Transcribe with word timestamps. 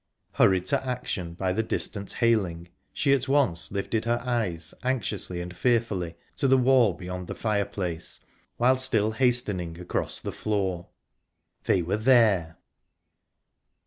Hurried 0.31 0.65
to 0.65 0.83
action 0.83 1.35
by 1.35 1.53
the 1.53 1.61
distant 1.61 2.11
hailing, 2.13 2.69
she 2.91 3.13
at 3.13 3.27
once 3.27 3.69
lifted 3.71 4.05
her 4.05 4.19
eyes, 4.25 4.73
anxiously 4.81 5.39
and 5.41 5.55
fearfully, 5.55 6.15
to 6.37 6.47
the 6.47 6.57
wall 6.57 6.95
beyond 6.95 7.27
the 7.27 7.35
fireplace, 7.35 8.19
while 8.57 8.77
still 8.77 9.11
hastening 9.11 9.79
across 9.79 10.19
the 10.19 10.31
floor..._There 10.31 11.65
they 11.67 11.81
were!... 11.83 12.55